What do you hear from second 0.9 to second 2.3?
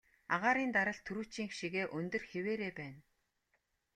түрүүчийнх шигээ өндөр